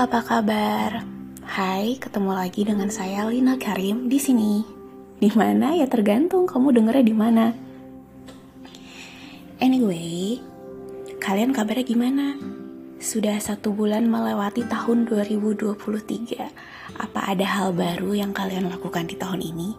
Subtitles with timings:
[0.00, 1.04] apa kabar?
[1.44, 4.64] Hai, ketemu lagi dengan saya Lina Karim di sini.
[5.20, 7.52] Di mana ya tergantung kamu dengernya di mana.
[9.60, 10.40] Anyway,
[11.20, 12.32] kalian kabarnya gimana?
[12.96, 16.48] Sudah satu bulan melewati tahun 2023.
[16.96, 19.76] Apa ada hal baru yang kalian lakukan di tahun ini?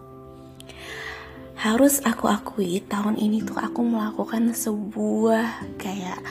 [1.57, 6.21] Harus aku akui, tahun ini tuh aku melakukan sebuah kayak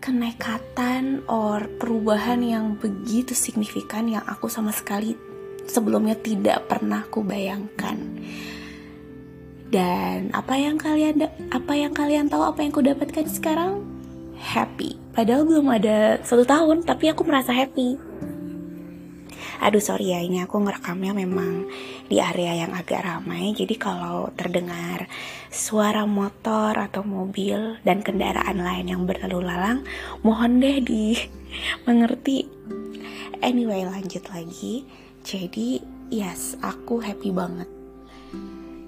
[0.00, 5.14] kenekatan or perubahan yang begitu signifikan yang aku sama sekali
[5.68, 8.00] sebelumnya tidak pernah ku bayangkan.
[9.70, 13.86] Dan apa yang kalian apa yang kalian tahu apa yang ku dapatkan sekarang?
[14.40, 14.98] Happy.
[15.14, 17.94] Padahal belum ada satu tahun, tapi aku merasa happy.
[19.60, 21.68] Aduh sorry ya ini aku ngerekamnya memang
[22.08, 23.52] di area yang agak ramai.
[23.52, 25.04] Jadi kalau terdengar
[25.52, 29.84] suara motor atau mobil dan kendaraan lain yang berlalu lalang
[30.24, 31.12] Mohon deh di
[31.86, 32.48] mengerti.
[33.44, 34.88] Anyway lanjut lagi.
[35.20, 37.68] Jadi yes aku happy banget.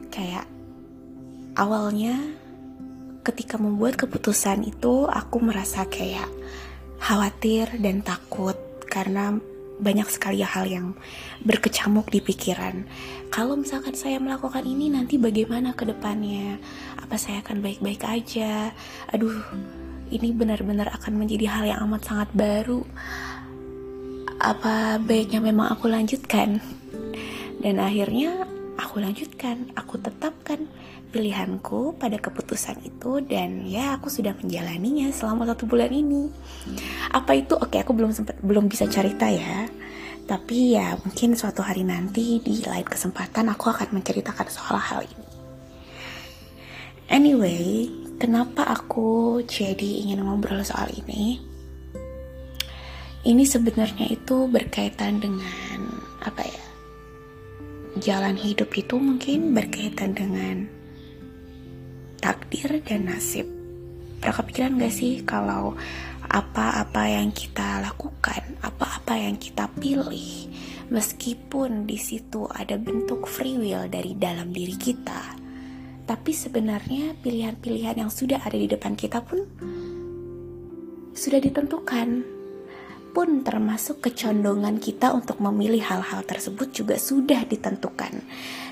[0.09, 0.49] Kayak
[1.57, 2.17] awalnya
[3.23, 6.27] ketika membuat keputusan itu aku merasa kayak
[6.99, 8.57] khawatir dan takut
[8.89, 9.37] karena
[9.81, 10.93] banyak sekali hal yang
[11.43, 12.85] berkecamuk di pikiran.
[13.33, 16.61] Kalau misalkan saya melakukan ini nanti bagaimana ke depannya?
[17.01, 18.75] Apa saya akan baik-baik aja?
[19.15, 19.41] Aduh,
[20.13, 22.85] ini benar-benar akan menjadi hal yang amat sangat baru.
[24.43, 26.61] Apa baiknya memang aku lanjutkan?
[27.63, 28.52] Dan akhirnya
[28.83, 30.67] aku lanjutkan, aku tetapkan
[31.15, 36.27] pilihanku pada keputusan itu dan ya aku sudah menjalaninya selama satu bulan ini.
[37.15, 37.55] Apa itu?
[37.55, 39.71] Oke, aku belum sempat belum bisa cerita ya.
[40.27, 45.29] Tapi ya mungkin suatu hari nanti di lain kesempatan aku akan menceritakan soal hal ini.
[47.13, 51.39] Anyway, kenapa aku jadi ingin ngobrol soal ini?
[53.23, 55.79] Ini sebenarnya itu berkaitan dengan
[56.25, 56.72] apa ya?
[58.03, 60.67] Jalan hidup itu mungkin berkaitan dengan
[62.19, 63.47] takdir dan nasib.
[64.19, 65.79] Pernah kepikiran gak sih kalau
[66.27, 70.51] apa-apa yang kita lakukan, apa-apa yang kita pilih,
[70.91, 75.39] meskipun di situ ada bentuk free will dari dalam diri kita,
[76.03, 79.47] tapi sebenarnya pilihan-pilihan yang sudah ada di depan kita pun
[81.15, 82.42] sudah ditentukan
[83.13, 88.25] pun termasuk kecondongan kita untuk memilih hal-hal tersebut juga sudah ditentukan.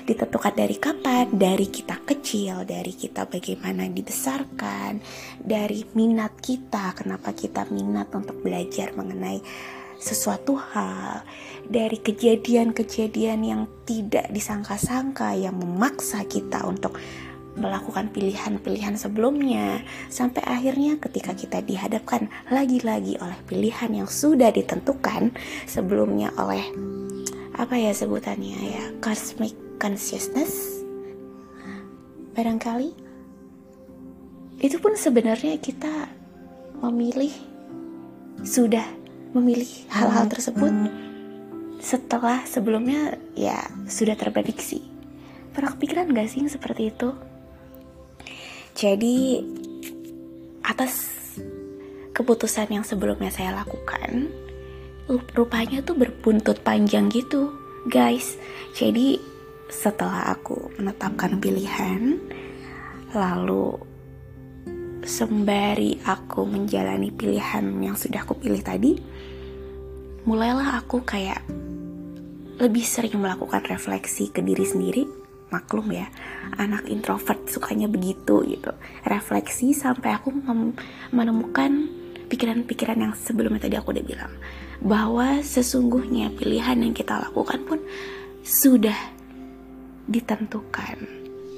[0.03, 1.29] Ditentukan dari kapan?
[1.29, 4.97] Dari kita kecil, dari kita bagaimana dibesarkan,
[5.37, 9.39] dari minat kita, kenapa kita minat untuk belajar mengenai
[10.01, 11.21] sesuatu hal,
[11.69, 16.97] dari kejadian-kejadian yang tidak disangka-sangka yang memaksa kita untuk
[17.59, 25.35] melakukan pilihan-pilihan sebelumnya sampai akhirnya ketika kita dihadapkan lagi-lagi oleh pilihan yang sudah ditentukan
[25.67, 26.63] sebelumnya oleh
[27.59, 30.81] apa ya sebutannya ya cosmic consciousness
[32.31, 32.95] barangkali
[34.61, 36.07] itu pun sebenarnya kita
[36.79, 37.33] memilih
[38.41, 38.85] sudah
[39.35, 40.71] memilih hal-hal tersebut
[41.81, 43.57] setelah sebelumnya ya
[43.89, 44.85] sudah terprediksi.
[45.51, 47.11] Pernah kepikiran gak sih seperti itu
[48.81, 49.45] jadi
[50.65, 51.21] atas
[52.17, 54.33] keputusan yang sebelumnya saya lakukan,
[55.37, 57.53] rupanya tuh berbuntut panjang gitu,
[57.85, 58.41] guys.
[58.73, 59.21] Jadi
[59.69, 62.17] setelah aku menetapkan pilihan,
[63.13, 63.77] lalu
[65.05, 68.97] sembari aku menjalani pilihan yang sudah aku pilih tadi,
[70.25, 71.45] mulailah aku kayak
[72.57, 75.20] lebih sering melakukan refleksi ke diri sendiri
[75.51, 76.07] maklum ya
[76.57, 78.71] anak introvert sukanya begitu gitu.
[79.03, 80.31] Refleksi sampai aku
[81.11, 81.91] menemukan
[82.31, 84.33] pikiran-pikiran yang sebelumnya tadi aku udah bilang
[84.79, 87.79] bahwa sesungguhnya pilihan yang kita lakukan pun
[88.41, 88.95] sudah
[90.07, 90.97] ditentukan.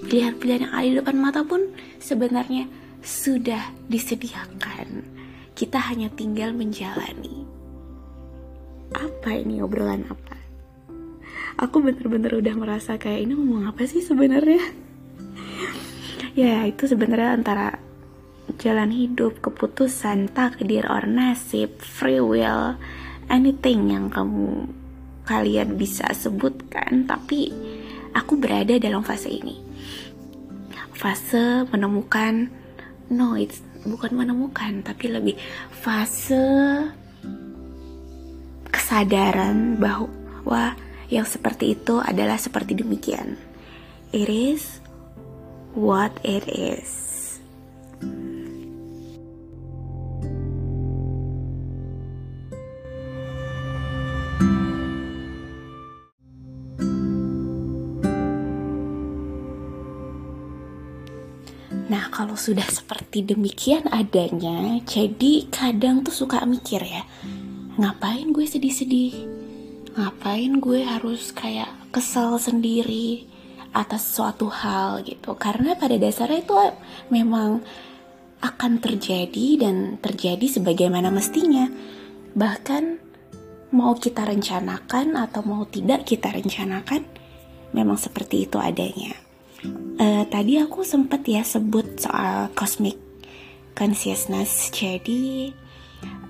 [0.04, 2.68] Pilihan-pilihan yang ada di depan mata pun sebenarnya
[3.00, 5.06] sudah disediakan.
[5.54, 7.46] Kita hanya tinggal menjalani.
[8.94, 10.23] Apa ini obrolan apa
[11.63, 14.60] aku bener-bener udah merasa kayak ini ngomong apa sih sebenarnya?
[16.33, 17.77] Ya itu sebenarnya antara
[18.57, 22.74] jalan hidup keputusan takdir or nasib free will
[23.30, 24.65] anything yang kamu
[25.30, 27.06] kalian bisa sebutkan.
[27.06, 27.54] Tapi
[28.18, 29.62] aku berada dalam fase ini.
[30.98, 32.50] Fase menemukan
[33.13, 35.38] no it's bukan menemukan tapi lebih
[35.69, 36.42] fase
[38.74, 40.74] kesadaran bahwa
[41.13, 43.38] yang seperti itu adalah seperti demikian.
[44.10, 44.81] It is
[45.77, 46.89] what it is.
[61.94, 67.06] Nah, kalau sudah seperti demikian adanya, jadi kadang tuh suka mikir ya,
[67.77, 69.43] ngapain gue sedih-sedih?
[69.94, 73.30] Ngapain gue harus kayak kesel sendiri
[73.74, 75.38] atas suatu hal gitu?
[75.38, 76.56] Karena pada dasarnya itu
[77.13, 77.62] memang
[78.44, 81.69] akan terjadi dan terjadi sebagaimana mestinya.
[82.34, 82.84] Bahkan
[83.74, 87.06] mau kita rencanakan atau mau tidak kita rencanakan,
[87.74, 89.24] memang seperti itu adanya
[90.00, 93.00] uh, tadi aku sempet ya sebut soal cosmic
[93.74, 95.51] consciousness jadi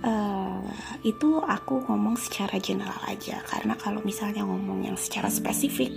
[0.03, 0.63] uh,
[1.03, 5.93] itu aku ngomong secara general aja karena kalau misalnya ngomong yang secara spesifik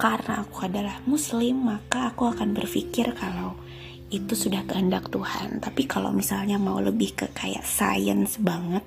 [0.00, 3.56] karena aku adalah muslim maka aku akan berpikir kalau
[4.10, 8.82] itu sudah kehendak Tuhan tapi kalau misalnya mau lebih ke kayak science banget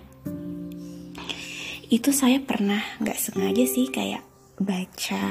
[1.93, 4.25] itu saya pernah nggak sengaja sih kayak
[4.57, 5.25] baca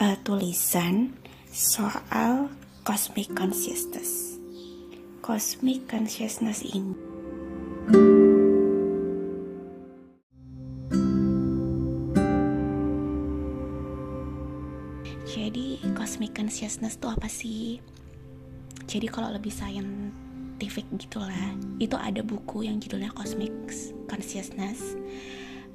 [0.00, 1.12] uh, tulisan
[1.52, 2.48] soal
[2.80, 4.40] cosmic consciousness.
[5.20, 7.11] Cosmic consciousness ini
[15.32, 17.82] Jadi cosmic consciousness itu apa sih?
[18.86, 23.50] Jadi kalau lebih scientific gitulah, itu ada buku yang judulnya Cosmic
[24.06, 24.94] Consciousness,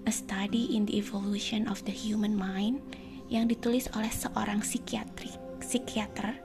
[0.05, 2.79] A Study in the Evolution of the Human Mind
[3.27, 6.39] yang ditulis oleh seorang psikiatri, psikiater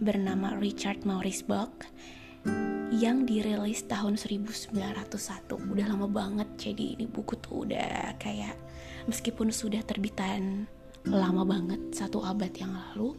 [0.00, 1.84] bernama Richard Maurice Buck
[2.92, 4.76] yang dirilis tahun 1901
[5.48, 8.54] udah lama banget jadi ini buku tuh udah kayak
[9.08, 10.68] meskipun sudah terbitan
[11.08, 13.16] lama banget satu abad yang lalu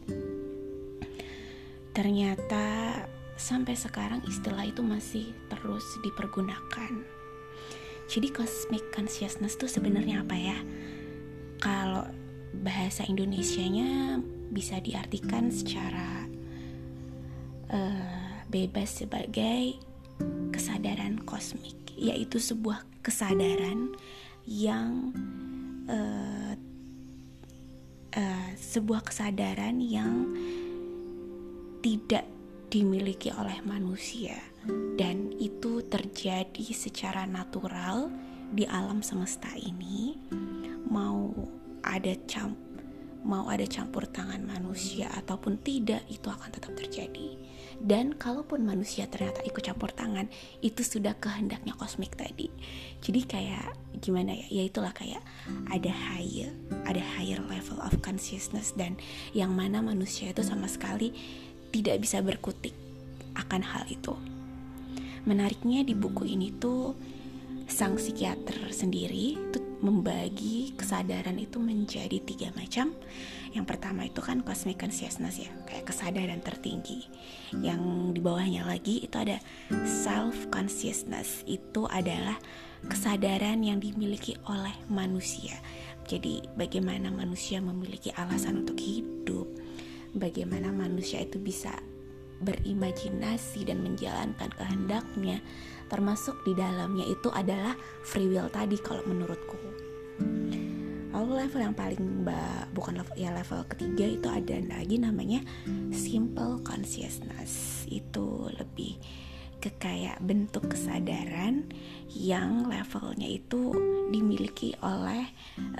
[1.90, 2.94] ternyata
[3.34, 6.92] sampai sekarang istilah itu masih terus dipergunakan.
[8.06, 10.58] Jadi cosmic consciousness tuh sebenarnya apa ya?
[11.58, 12.04] Kalau
[12.54, 14.20] bahasa Indonesianya
[14.52, 16.28] bisa diartikan secara
[17.72, 18.13] uh,
[18.48, 19.78] bebas sebagai
[20.54, 23.92] kesadaran kosmik, yaitu sebuah kesadaran
[24.46, 25.12] yang
[25.90, 26.54] uh,
[28.16, 30.32] uh, sebuah kesadaran yang
[31.84, 32.24] tidak
[32.72, 34.40] dimiliki oleh manusia.
[34.96, 38.08] Dan itu terjadi secara natural
[38.54, 40.16] di alam semesta ini.
[40.88, 41.34] Mau
[41.84, 42.63] ada camp
[43.24, 47.40] mau ada campur tangan manusia ataupun tidak itu akan tetap terjadi.
[47.80, 50.30] Dan kalaupun manusia ternyata ikut campur tangan
[50.62, 52.52] itu sudah kehendaknya kosmik tadi.
[53.02, 54.46] Jadi kayak gimana ya?
[54.48, 55.24] Ya itulah kayak
[55.72, 56.52] ada higher
[56.86, 59.00] ada higher level of consciousness dan
[59.32, 61.16] yang mana manusia itu sama sekali
[61.74, 62.76] tidak bisa berkutik
[63.34, 64.14] akan hal itu.
[65.24, 66.94] Menariknya di buku ini tuh
[67.64, 72.96] sang psikiater sendiri itu membagi kesadaran itu menjadi tiga macam.
[73.52, 77.06] Yang pertama itu kan cosmic consciousness ya, kayak kesadaran tertinggi.
[77.54, 77.80] Yang
[78.16, 79.38] di bawahnya lagi itu ada
[79.84, 81.44] self consciousness.
[81.44, 82.40] Itu adalah
[82.88, 85.54] kesadaran yang dimiliki oleh manusia.
[86.08, 89.46] Jadi bagaimana manusia memiliki alasan untuk hidup,
[90.16, 91.72] bagaimana manusia itu bisa
[92.42, 95.38] berimajinasi dan menjalankan kehendaknya
[95.86, 99.58] termasuk di dalamnya itu adalah free will tadi kalau menurutku.
[101.14, 105.40] Lalu level yang paling mbak bukan level ya level ketiga itu ada lagi namanya
[105.94, 107.86] simple consciousness.
[107.86, 108.98] Itu lebih
[109.64, 111.64] ke kayak bentuk kesadaran
[112.12, 113.72] yang levelnya itu
[114.12, 115.24] dimiliki oleh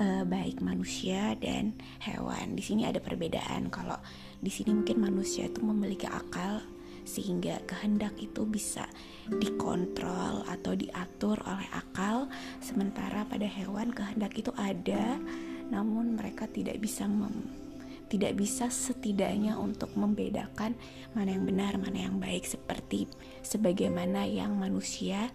[0.01, 2.57] uh, baik manusia dan hewan.
[2.57, 3.69] Di sini ada perbedaan.
[3.69, 4.01] Kalau
[4.41, 6.65] di sini mungkin manusia itu memiliki akal
[7.05, 8.89] sehingga kehendak itu bisa
[9.29, 12.33] dikontrol atau diatur oleh akal
[12.65, 15.21] sementara pada hewan kehendak itu ada
[15.69, 17.64] namun mereka tidak bisa mem
[18.09, 20.77] tidak bisa setidaknya untuk membedakan
[21.17, 23.09] mana yang benar, mana yang baik seperti
[23.43, 25.31] sebagaimana yang manusia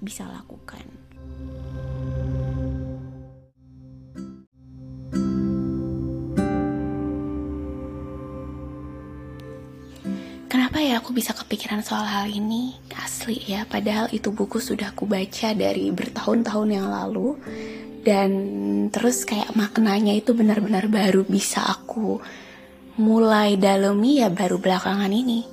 [0.00, 0.82] bisa lakukan.
[10.50, 12.74] Kenapa ya aku bisa kepikiran soal hal ini?
[12.94, 17.38] Asli ya, padahal itu buku sudah aku baca dari bertahun-tahun yang lalu
[18.00, 18.30] dan
[18.88, 22.20] terus kayak maknanya itu benar-benar baru bisa aku
[23.00, 25.44] mulai dalemi ya baru belakangan ini.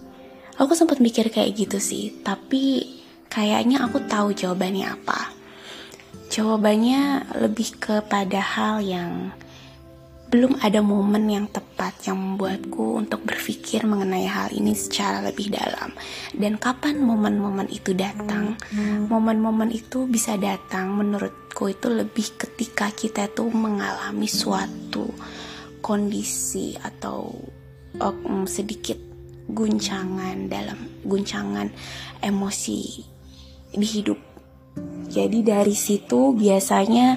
[0.58, 2.82] Aku sempat mikir kayak gitu sih, tapi
[3.30, 5.32] kayaknya aku tahu jawabannya apa.
[6.27, 9.32] Jawabannya lebih kepada hal yang
[10.28, 15.96] belum ada momen yang tepat yang membuatku untuk berpikir mengenai hal ini secara lebih dalam.
[16.36, 18.60] Dan kapan momen-momen itu datang?
[19.08, 25.08] Momen-momen itu bisa datang menurutku itu lebih ketika kita tuh mengalami suatu
[25.80, 27.32] kondisi atau
[28.04, 29.00] um, sedikit
[29.48, 30.76] guncangan dalam
[31.08, 31.72] guncangan
[32.20, 32.80] emosi
[33.72, 34.20] di hidup.
[35.08, 37.16] Jadi dari situ biasanya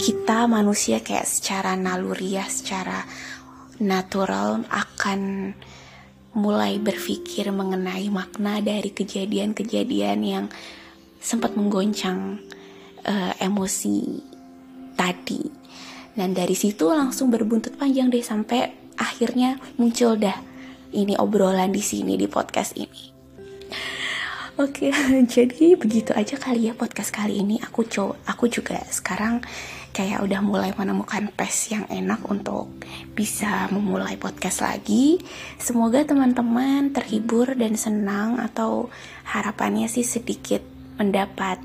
[0.00, 3.04] kita manusia kayak secara naluriah, secara
[3.84, 5.52] natural akan
[6.32, 10.44] mulai berpikir mengenai makna dari kejadian-kejadian yang
[11.20, 12.40] sempat menggoncang
[13.04, 14.24] uh, emosi
[14.96, 15.44] tadi.
[16.16, 20.36] Dan dari situ langsung berbuntut panjang deh sampai akhirnya muncul dah
[20.96, 23.12] ini obrolan di sini di podcast ini.
[24.60, 24.92] Oke,
[25.36, 27.60] jadi begitu aja kali ya podcast kali ini.
[27.64, 29.44] Aku coba, aku juga sekarang
[30.00, 32.72] kayak udah mulai menemukan pace yang enak untuk
[33.12, 35.20] bisa memulai podcast lagi.
[35.60, 38.88] Semoga teman-teman terhibur dan senang atau
[39.28, 40.64] harapannya sih sedikit
[40.96, 41.60] mendapat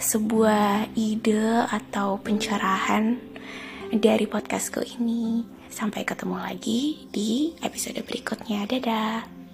[0.00, 3.20] sebuah ide atau pencerahan
[3.92, 5.44] dari podcastku ini.
[5.68, 8.64] Sampai ketemu lagi di episode berikutnya.
[8.64, 9.45] Dadah.